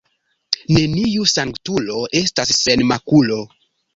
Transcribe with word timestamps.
Neniu 0.77 1.27
sanktulo 1.33 1.99
estas 2.21 2.53
sen 2.63 2.87
makulo. 2.93 3.41